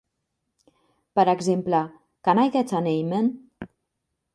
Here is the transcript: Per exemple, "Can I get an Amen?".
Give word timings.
Per 1.21 1.27
exemple, 1.35 1.83
"Can 2.29 2.45
I 2.49 2.49
get 2.59 2.77
an 2.83 2.93
Amen?". 2.97 3.33